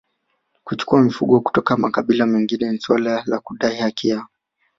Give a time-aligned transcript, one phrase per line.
[0.63, 4.27] Kuchukua mifugo kutoka makabila mengine ni suala la kudai haki yao